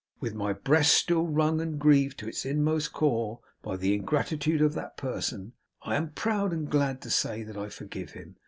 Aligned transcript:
With 0.19 0.33
my 0.33 0.51
breast 0.53 0.95
still 0.95 1.27
wrung 1.27 1.61
and 1.61 1.77
grieved 1.77 2.17
to 2.21 2.27
its 2.27 2.43
inmost 2.43 2.91
core 2.91 3.39
by 3.61 3.77
the 3.77 3.93
ingratitude 3.93 4.59
of 4.59 4.73
that 4.73 4.97
person, 4.97 5.53
I 5.83 5.93
am 5.95 6.09
proud 6.13 6.51
and 6.51 6.67
glad 6.67 7.01
to 7.01 7.11
say 7.11 7.43
that 7.43 7.55
I 7.55 7.69
forgive 7.69 8.13
him. 8.13 8.37